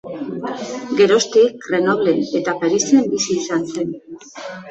[1.01, 3.93] Geroztik, Grenoblen eta Parisen bizi izan zen.